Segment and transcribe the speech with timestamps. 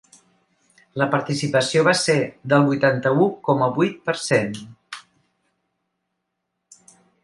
[1.01, 2.17] La participació va ser
[2.55, 4.61] del vuitanta-u coma vuit per cent.